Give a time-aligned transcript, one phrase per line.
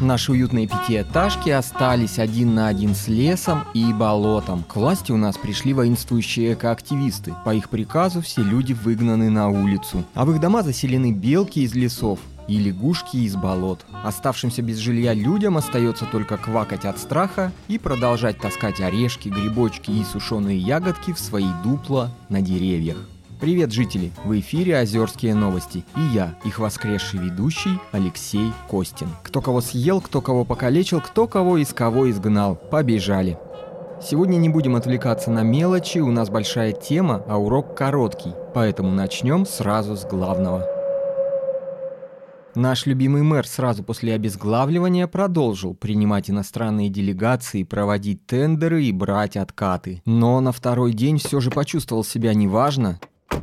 [0.00, 4.64] Наши уютные пятиэтажки остались один на один с лесом и болотом.
[4.64, 7.34] К власти у нас пришли воинствующие экоактивисты.
[7.44, 10.02] По их приказу все люди выгнаны на улицу.
[10.14, 12.18] А в их дома заселены белки из лесов
[12.50, 13.86] и лягушки из болот.
[14.02, 20.02] Оставшимся без жилья людям остается только квакать от страха и продолжать таскать орешки, грибочки и
[20.04, 22.98] сушеные ягодки в свои дупла на деревьях.
[23.40, 24.10] Привет, жители!
[24.24, 29.08] В эфире «Озерские новости» и я, их воскресший ведущий Алексей Костин.
[29.22, 32.56] Кто кого съел, кто кого покалечил, кто кого из кого изгнал.
[32.56, 33.38] Побежали!
[34.02, 39.46] Сегодня не будем отвлекаться на мелочи, у нас большая тема, а урок короткий, поэтому начнем
[39.46, 40.79] сразу с главного.
[42.54, 50.02] Наш любимый мэр сразу после обезглавливания продолжил принимать иностранные делегации, проводить тендеры и брать откаты.
[50.04, 52.98] Но на второй день все же почувствовал себя неважно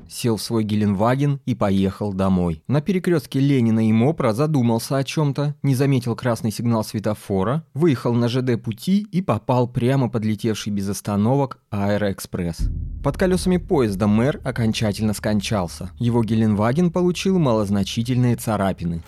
[0.09, 2.63] сел в свой Геленваген и поехал домой.
[2.67, 8.27] На перекрестке Ленина и Мопра задумался о чем-то, не заметил красный сигнал светофора, выехал на
[8.29, 12.69] ЖД пути и попал прямо подлетевший без остановок Аэроэкспресс.
[13.03, 15.91] Под колесами поезда мэр окончательно скончался.
[15.97, 19.01] Его Геленваген получил малозначительные царапины.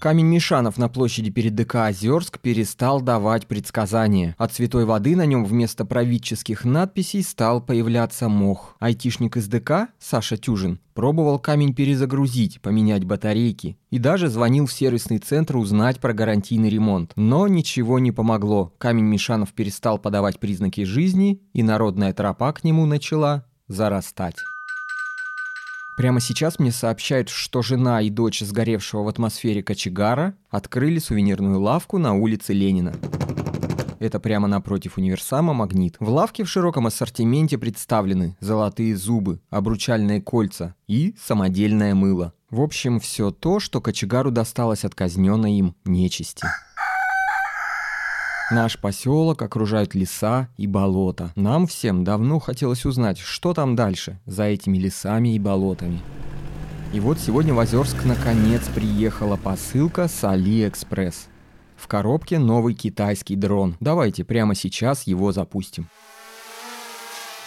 [0.00, 4.34] Камень Мишанов на площади перед ДК Озерск перестал давать предсказания.
[4.38, 8.76] От святой воды на нем вместо правительских надписей стал появляться мох.
[8.80, 15.18] Айтишник из ДК, Саша Тюжин, пробовал камень перезагрузить, поменять батарейки и даже звонил в сервисный
[15.18, 17.12] центр узнать про гарантийный ремонт.
[17.16, 18.72] Но ничего не помогло.
[18.78, 24.36] Камень Мишанов перестал подавать признаки жизни, и народная тропа к нему начала зарастать.
[26.00, 31.98] Прямо сейчас мне сообщают, что жена и дочь сгоревшего в атмосфере кочегара открыли сувенирную лавку
[31.98, 32.94] на улице Ленина.
[33.98, 35.96] Это прямо напротив универсама «Магнит».
[36.00, 42.32] В лавке в широком ассортименте представлены золотые зубы, обручальные кольца и самодельное мыло.
[42.48, 46.46] В общем, все то, что кочегару досталось от казненной им нечисти.
[48.50, 51.32] Наш поселок окружают леса и болота.
[51.36, 56.00] Нам всем давно хотелось узнать, что там дальше, за этими лесами и болотами.
[56.92, 61.28] И вот сегодня в Озерск наконец приехала посылка с Алиэкспресс.
[61.76, 63.76] В коробке новый китайский дрон.
[63.78, 65.88] Давайте прямо сейчас его запустим.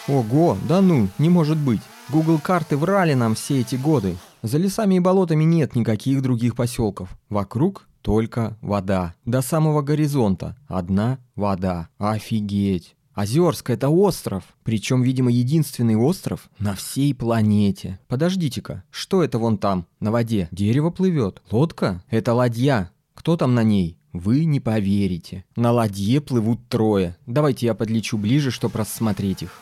[0.07, 1.81] Ого, да ну, не может быть.
[2.07, 4.15] Google карты врали нам все эти годы.
[4.41, 7.09] За лесами и болотами нет никаких других поселков.
[7.27, 9.15] Вокруг только вода.
[9.25, 11.89] До самого горизонта одна вода.
[11.97, 12.95] Офигеть!
[13.15, 17.99] Озерск— это остров, причем, видимо, единственный остров на всей планете.
[18.07, 20.47] Подождите-ка, что это вон там, на воде?
[20.51, 21.41] Дерево плывет.
[21.51, 22.03] Лодка?
[22.09, 22.91] Это ладья.
[23.13, 23.97] Кто там на ней?
[24.13, 25.45] Вы не поверите.
[25.55, 27.15] На ладье плывут трое.
[27.25, 29.61] Давайте я подлечу ближе, чтобы рассмотреть их.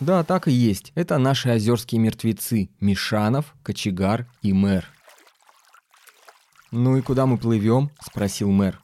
[0.00, 0.92] Да, так и есть.
[0.94, 2.68] Это наши озерские мертвецы.
[2.80, 4.86] Мишанов, Кочегар и Мэр.
[6.70, 8.80] «Ну и куда мы плывем?»– спросил мэр.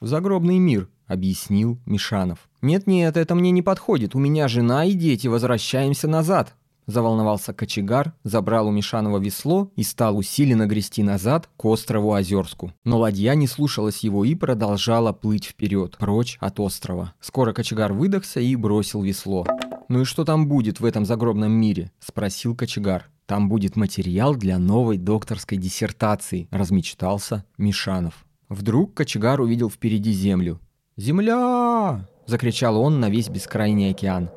[0.00, 2.48] «В загробный мир»,– объяснил Мишанов.
[2.62, 4.14] «Нет-нет, это мне не подходит.
[4.14, 5.26] У меня жена и дети.
[5.26, 6.54] Возвращаемся назад».
[6.86, 12.72] Заволновался кочегар, забрал у Мишанова весло и стал усиленно грести назад к острову Озерску.
[12.84, 17.12] Но ладья не слушалась его и продолжала плыть вперед, прочь от острова.
[17.20, 19.44] Скоро кочегар выдохся и бросил весло.
[19.88, 23.10] «Ну и что там будет в этом загробном мире?»– спросил кочегар.
[23.26, 28.24] Там будет материал для новой докторской диссертации, размечтался Мишанов.
[28.48, 30.60] Вдруг кочегар увидел впереди землю.
[30.96, 34.30] «Земля!»– закричал он на весь бескрайний океан.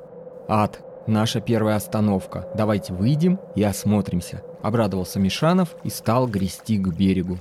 [0.48, 0.84] «Ад!
[1.08, 2.50] Наша первая остановка.
[2.56, 7.40] Давайте выйдем и осмотримся»,– обрадовался Мишанов и стал грести к берегу.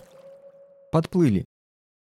[0.93, 1.45] Подплыли.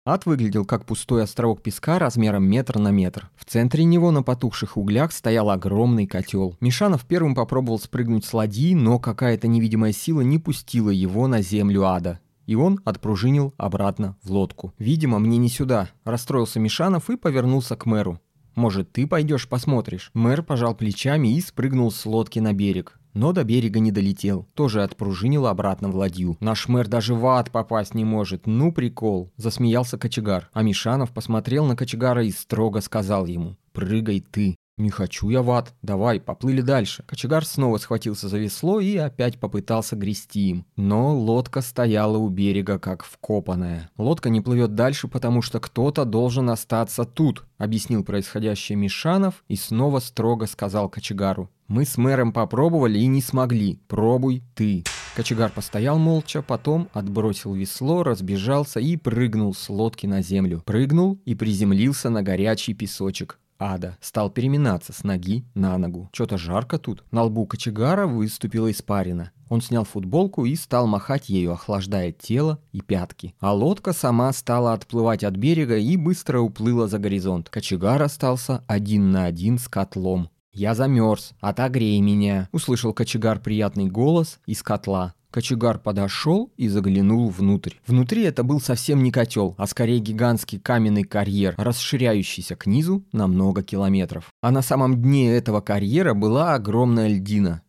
[0.08, 3.28] Ад выглядел как пустой островок песка размером метр на метр.
[3.34, 6.56] В центре него на потухших углях стоял огромный котел.
[6.60, 11.86] Мишанов первым попробовал спрыгнуть с ладьи, но какая-то невидимая сила не пустила его на землю
[11.86, 12.20] ада.
[12.46, 14.72] И он отпружинил обратно в лодку.
[14.78, 18.20] «Видимо, мне не сюда»,– расстроился Мишанов и повернулся к мэру.
[18.54, 23.44] «Может, ты пойдешь посмотришь?» Мэр пожал плечами и спрыгнул с лодки на берег но до
[23.44, 24.46] берега не долетел.
[24.54, 26.36] Тоже отпружинил обратно в ладью.
[26.40, 28.46] Наш мэр даже в ад попасть не может.
[28.46, 29.32] Ну прикол.
[29.36, 30.50] Засмеялся кочегар.
[30.52, 33.56] А Мишанов посмотрел на кочегара и строго сказал ему.
[33.72, 34.56] Прыгай ты.
[34.78, 35.74] «Не хочу я в ад.
[35.80, 37.02] Давай, поплыли дальше».
[37.06, 40.66] Кочегар снова схватился за весло и опять попытался грести им.
[40.76, 43.88] Но лодка стояла у берега, как вкопанная.
[43.96, 49.98] «Лодка не плывет дальше, потому что кто-то должен остаться тут», объяснил происходящее Мишанов и снова
[49.98, 51.50] строго сказал кочегару.
[51.68, 53.80] «Мы с мэром попробовали и не смогли.
[53.88, 54.84] Пробуй ты».
[55.16, 60.62] Кочегар постоял молча, потом отбросил весло, разбежался и прыгнул с лодки на землю.
[60.66, 63.38] Прыгнул и приземлился на горячий песочек.
[63.58, 66.08] Ада стал переминаться с ноги на ногу.
[66.12, 67.04] Что-то жарко тут.
[67.10, 69.32] На лбу кочегара выступила испарина.
[69.48, 73.34] Он снял футболку и стал махать ею, охлаждая тело и пятки.
[73.38, 77.48] А лодка сама стала отплывать от берега и быстро уплыла за горизонт.
[77.48, 80.30] Кочегар остался один на один с котлом.
[80.56, 85.12] «Я замерз, отогрей меня»,— услышал кочегар приятный голос из котла.
[85.30, 87.74] Кочегар подошел и заглянул внутрь.
[87.86, 93.26] Внутри это был совсем не котел, а скорее гигантский каменный карьер, расширяющийся к низу на
[93.26, 94.32] много километров.
[94.40, 97.60] А на самом дне этого карьера была огромная льдина.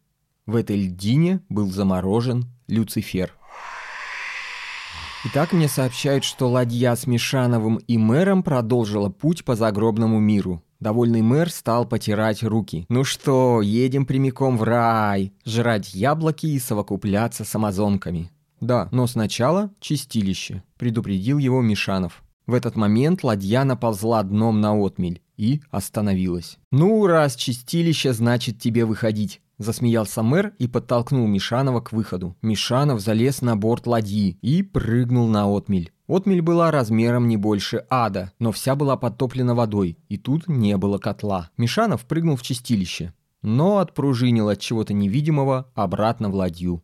[0.45, 3.33] В этой льдине был заморожен Люцифер.
[5.25, 10.63] Итак, мне сообщают, что ладья с Мишановым и мэром продолжила путь по загробному миру.
[10.79, 12.85] Довольный мэр стал потирать руки.
[12.89, 18.31] «Ну что, едем прямиком в рай, жрать яблоки и совокупляться с амазонками».
[18.59, 22.23] «Да, но сначала чистилище»,— предупредил его Мишанов.
[22.45, 26.57] В этот момент ладья наползла дном на отмель и остановилась.
[26.71, 29.41] «Ну, раз чистилище, значит тебе выходить.
[29.57, 32.35] Засмеялся мэр и подтолкнул Мишанова к выходу.
[32.41, 35.91] Мишанов залез на борт ладьи и прыгнул на отмель.
[36.07, 40.97] Отмель была размером не больше ада, но вся была подтоплена водой, и тут не было
[40.97, 41.49] котла.
[41.57, 46.83] Мишанов прыгнул в чистилище, но отпружинил от чего-то невидимого обратно в ладью.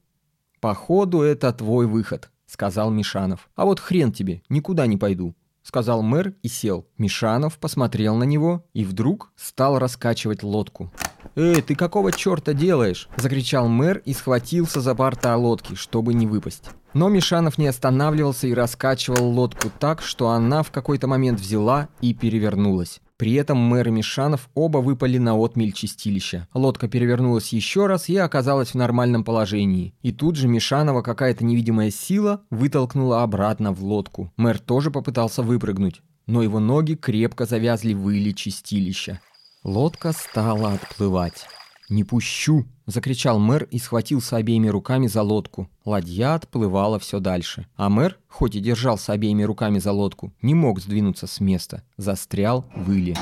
[0.60, 3.50] «Походу, это твой выход»,— сказал Мишанов.
[3.56, 6.86] «А вот хрен тебе, никуда не пойду.— сказал мэр и сел.
[6.98, 10.92] Мишанов посмотрел на него и вдруг стал раскачивать лодку.
[11.36, 16.70] «Эй, ты какого черта делаешь?»– закричал мэр и схватился за борта лодки, чтобы не выпасть.
[16.94, 22.14] Но Мишанов не останавливался и раскачивал лодку так, что она в какой-то момент взяла и
[22.14, 23.02] перевернулась.
[23.18, 26.48] При этом мэр и Мишанов оба выпали на отмель чистилища.
[26.54, 29.94] Лодка перевернулась еще раз и оказалась в нормальном положении.
[30.02, 34.32] И тут же Мишанова какая-то невидимая сила вытолкнула обратно в лодку.
[34.36, 39.22] Мэр тоже попытался выпрыгнуть, но его ноги крепко завязли в иле чистилища.
[39.64, 41.46] Лодка стала отплывать.
[41.94, 45.70] «Не пущу!»– закричал мэр и схватился обеими руками за лодку.
[45.86, 47.68] Ладья отплывала все дальше.
[47.76, 51.84] А мэр, хоть и держался обеими руками за лодку, не мог сдвинуться с места.
[51.96, 53.16] Застрял в иле.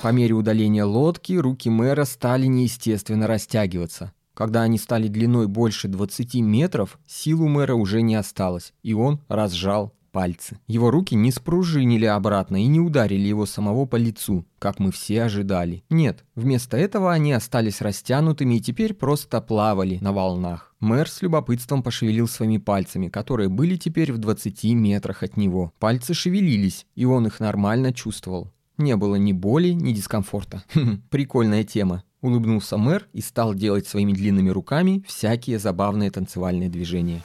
[0.00, 4.14] По мере удаления лодки руки мэра стали неестественно растягиваться.
[4.32, 9.20] Когда они стали длиной больше 20 метров, сил у мэра уже не осталось, и он
[9.28, 10.60] разжал пальцы.
[10.68, 15.24] Его руки не спружинили обратно и не ударили его самого по лицу, как мы все
[15.24, 15.82] ожидали.
[15.90, 20.74] Нет, вместо этого они остались растянутыми и теперь просто плавали на волнах.
[20.78, 25.72] Мэр с любопытством пошевелил своими пальцами, которые были теперь в 20 метрах от него.
[25.78, 28.52] Пальцы шевелились, и он их нормально чувствовал.
[28.78, 30.64] Не было ни боли, ни дискомфорта.
[31.10, 32.02] Прикольная тема.
[32.20, 37.22] Улыбнулся мэр и стал делать своими длинными руками всякие забавные танцевальные движения.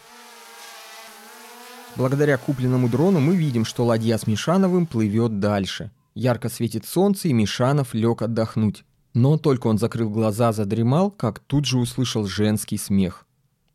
[1.98, 5.90] Благодаря купленному дрону мы видим, что ладья с Мишановым плывет дальше.
[6.14, 8.84] Ярко светит солнце, и Мишанов лег отдохнуть.
[9.16, 13.26] Но только он закрыл глаза, задремал, как тут же услышал женский смех.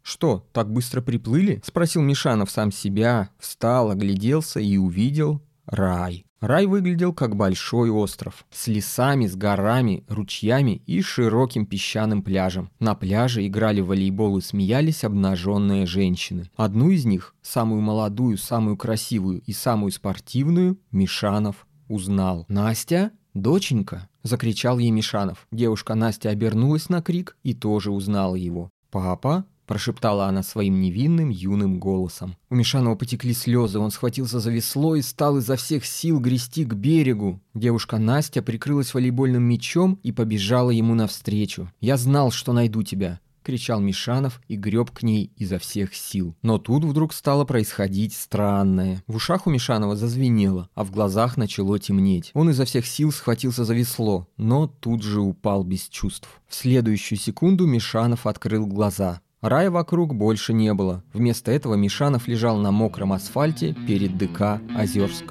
[0.03, 5.41] «Что, так быстро приплыли?»– спросил Мишанов сам себя, встал, огляделся и увидел
[5.73, 6.27] рай.
[6.41, 12.71] Рай выглядел как большой остров, с лесами, с горами, ручьями и широким песчаным пляжем.
[12.81, 16.51] На пляже играли в волейбол и смеялись обнаженные женщины.
[16.57, 22.45] Одну из них, самую молодую, самую красивую и самую спортивную, Мишанов узнал.
[22.49, 23.13] «Настя?
[23.35, 25.47] Доченька!»– закричал ей Мишанов.
[25.52, 28.71] Девушка Настя обернулась на крик и тоже узнала его.
[28.91, 32.37] «Папа?» Прошептала она своим невинным юным голосом.
[32.50, 36.75] У Мишанова потекли слезы, он схватился за весло и стал изо всех сил грести к
[36.75, 37.41] берегу.
[37.55, 41.73] Девушка Настя прикрылась волейбольным мячом и побежала ему навстречу.
[41.81, 46.37] «Я знал, что найду тебя»,— кричал Мишанов и греб к ней изо всех сил.
[46.43, 49.02] Но тут вдруг стало происходить странное.
[49.07, 52.31] В ушах у Мишанова зазвенело, а в глазах начало темнеть.
[52.35, 56.29] Он изо всех сил схватился за весло, но тут же упал без чувств.
[56.47, 59.23] В следующую секунду Мишанов открыл глаза.
[59.42, 61.02] Рая вокруг больше не было.
[61.12, 65.25] Вместо этого Мишанов лежал на мокром асфальте перед ДК Озерск.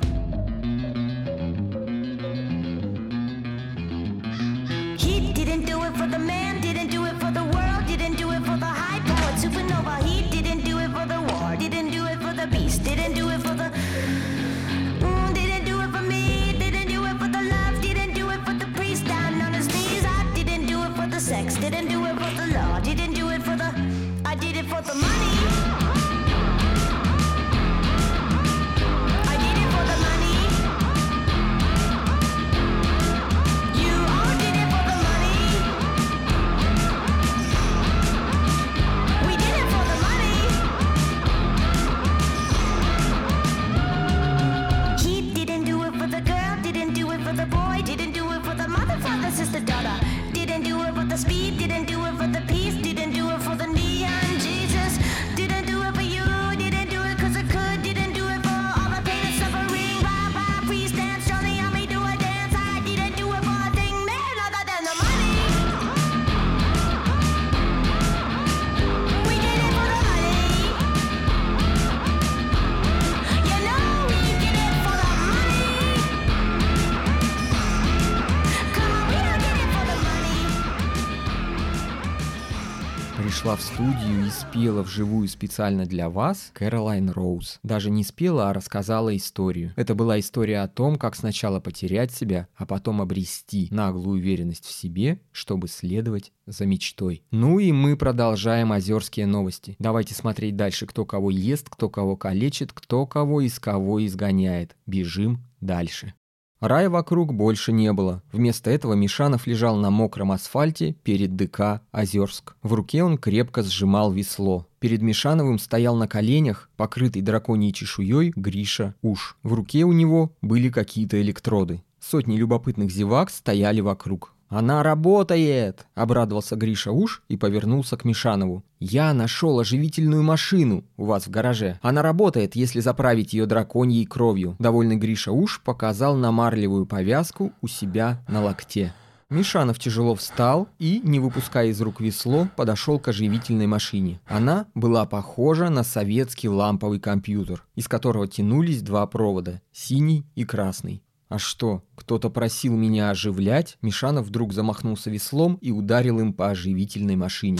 [83.52, 87.60] Пришла в студию и спела вживую специально для вас Кэролайн Роуз.
[87.64, 89.74] Даже не спела, а рассказала историю.
[89.76, 94.72] Это была история о том, как сначала потерять себя, а потом обрести наглую уверенность в
[94.72, 97.24] себе, чтобы следовать за мечтой.
[97.32, 99.76] Ну и мы продолжаем озерские новости.
[99.80, 104.78] Давайте смотреть дальше, кто кого ест, кто кого калечит, кто кого из кого изгоняет.
[104.86, 106.14] Бежим дальше.
[106.62, 108.22] Рая вокруг больше не было.
[108.32, 112.56] Вместо этого Мишанов лежал на мокром асфальте перед ДК «Озерск».
[112.62, 114.68] В руке он крепко сжимал весло.
[114.78, 119.38] Перед Мишановым стоял на коленях, покрытый драконьей чешуей, Гриша Уж.
[119.42, 121.84] В руке у него были какие-то электроды.
[122.00, 124.36] Сотни любопытных зевак стояли вокруг.
[124.52, 128.66] «Она работает!»– обрадовался Гриша Уж и повернулся к Мишанову.
[128.82, 131.80] «Я нашел оживительную машину у вас в гараже.
[131.82, 134.58] Она работает, если заправить ее драконьей кровью».
[134.60, 138.94] Довольный Гриша Уж показал на марлевую повязку у себя на локте.
[139.30, 144.20] Мишанов тяжело встал и, не выпуская из рук весло, подошел к оживительной машине.
[144.28, 151.02] Она была похожа на советский ламповый компьютер, из которого тянулись два провода– синий и красный.
[151.32, 153.78] А что, кто-то просил меня оживлять?
[153.82, 157.60] Мишанов вдруг замахнулся веслом и ударил им по оживительной машине.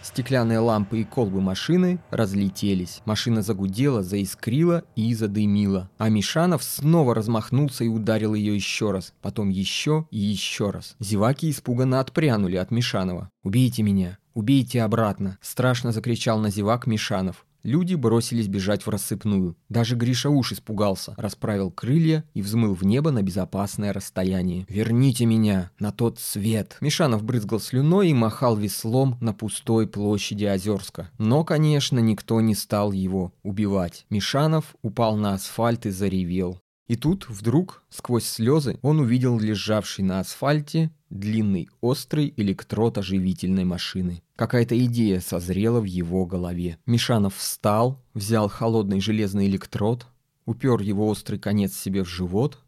[0.00, 3.02] Стеклянные лампы и колбы машины разлетелись.
[3.04, 5.90] Машина загудела, заискрила и задымила.
[5.98, 9.12] А Мишанов снова размахнулся и ударил ее еще раз.
[9.22, 10.94] Потом еще и еще раз.
[11.00, 13.28] Зеваки испуганно отпрянули от Мишанова.
[13.42, 14.18] «Убейте меня!
[14.34, 17.44] Убейте обратно!» Страшно закричал на зевак Мишанов.
[17.62, 19.56] Люди бросились бежать в рассыпную.
[19.68, 24.66] Даже Гриша уж испугался, расправил крылья и взмыл в небо на безопасное расстояние.
[24.68, 31.10] «Верните меня на тот свет!» Мишанов брызгал слюной и махал веслом на пустой площади Озерска.
[31.18, 34.06] Но, конечно, никто не стал его убивать.
[34.10, 36.58] Мишанов упал на асфальт и заревел.
[36.88, 44.22] И тут, вдруг, сквозь слезы, он увидел лежавший на асфальте длинный острый электрод оживительной машины.
[44.36, 46.78] Какая-то идея созрела в его голове.
[46.86, 50.06] Мишанов встал, взял холодный железный электрод,
[50.46, 52.58] упер его острый конец себе в живот,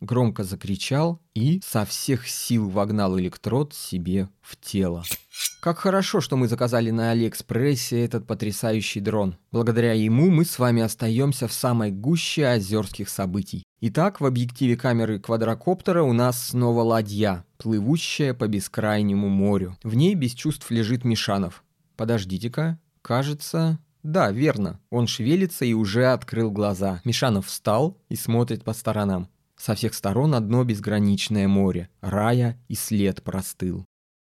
[0.00, 5.04] громко закричал и со всех сил вогнал электрод себе в тело.
[5.62, 9.36] Как хорошо, что мы заказали на Алиэкспрессе этот потрясающий дрон.
[9.52, 13.62] Благодаря ему мы с вами остаемся в самой гуще озерских событий.
[13.80, 19.78] Итак, в объективе камеры квадрокоптера у нас снова ладья, плывущая по бескрайнему морю.
[19.84, 21.62] В ней без чувств лежит Мишанов.
[21.96, 23.78] Подождите-ка, кажется...
[24.02, 24.80] Да, верно.
[24.90, 27.00] Он шевелится и уже открыл глаза.
[27.04, 29.28] Мишанов встал и смотрит по сторонам.
[29.56, 31.88] Со всех сторон одно безграничное море.
[32.00, 33.86] Рая и след простыл.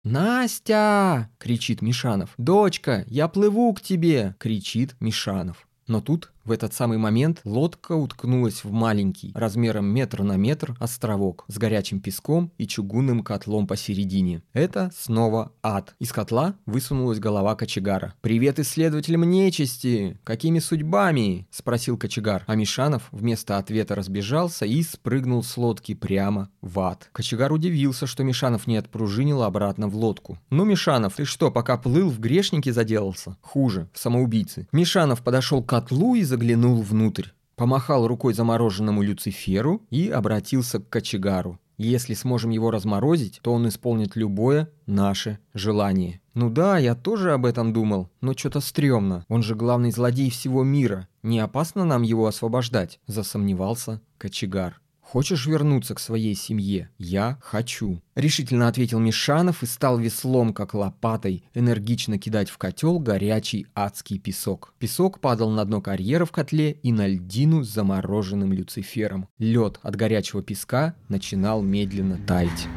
[0.03, 2.33] «Настя!»— кричит Мишанов.
[2.37, 5.65] «Дочка, я плыву к тебе!»— кричит Мишанов.
[5.87, 11.45] Но тут, в этот самый момент, лодка уткнулась в маленький, размером метр на метр, островок
[11.47, 14.43] с горячим песком и чугунным котлом посередине.
[14.53, 15.95] Это снова ад.
[15.99, 18.13] Из котла высунулась голова кочегара.
[18.21, 20.19] «Привет исследователям нечисти!
[20.23, 22.43] Какими судьбами?»– спросил кочегар.
[22.47, 27.09] А Мишанов вместо ответа разбежался и спрыгнул с лодки прямо в ад.
[27.13, 30.39] Кочегар удивился, что Мишанов не отпружинил обратно в лодку.
[30.49, 34.67] «Ну, Мишанов, ты что, пока плыл, в грешнике заделался?» «Хуже, в самоубийцы».
[34.71, 37.27] Мишанов подошел к котлу и заглянул внутрь.
[37.55, 41.59] Помахал рукой замороженному Люциферу и обратился к кочегару.
[41.77, 46.21] Если сможем его разморозить, то он исполнит любое наше желание.
[46.33, 49.25] Ну да, я тоже об этом думал, но что-то стрёмно.
[49.27, 51.07] Он же главный злодей всего мира.
[51.21, 52.99] Не опасно нам его освобождать?
[53.05, 54.81] Засомневался кочегар.
[55.13, 61.43] «Хочешь вернуться к своей семье?» «Я хочу»,— решительно ответил Мишанов и стал веслом, как лопатой,
[61.53, 64.73] энергично кидать в котел горячий адский песок.
[64.79, 69.27] Песок падал на дно карьера в котле и на льдину с замороженным Люцифером.
[69.37, 72.67] Лед от горячего песка начинал медленно таять.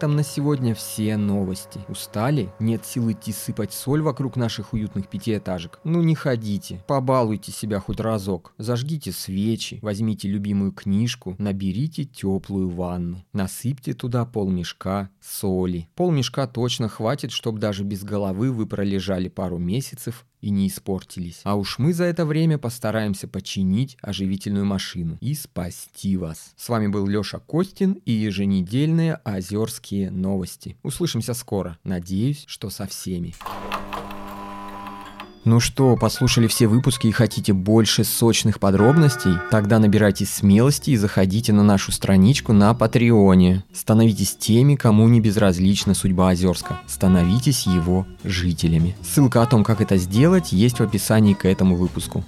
[0.00, 1.78] Этом на сегодня все новости.
[1.86, 2.48] Устали?
[2.58, 5.78] Нет сил идти сыпать соль вокруг наших уютных пятиэтажек?
[5.84, 6.82] Ну не ходите.
[6.86, 8.54] Побалуйте себя хоть разок.
[8.56, 13.26] Зажгите свечи, возьмите любимую книжку, наберите теплую ванну.
[13.34, 15.86] Насыпьте туда полмешка соли.
[15.96, 21.40] Полмешка точно хватит, чтобы даже без головы вы пролежали пару месяцев и не испортились.
[21.44, 26.52] А уж мы за это время постараемся починить оживительную машину и спасти вас.
[26.56, 30.76] С вами был Лёша Костин и еженедельные Озерские новости.
[30.82, 31.78] Услышимся скоро.
[31.84, 33.34] Надеюсь, что со всеми.
[35.44, 39.32] Ну что, послушали все выпуски и хотите больше сочных подробностей?
[39.50, 43.64] Тогда набирайте смелости и заходите на нашу страничку на Патреоне.
[43.72, 46.80] Становитесь теми, кому не безразлична судьба Озерска.
[46.86, 48.94] Становитесь его жителями.
[49.02, 52.22] Ссылка о том, как это сделать, есть в описании к этому выпуску.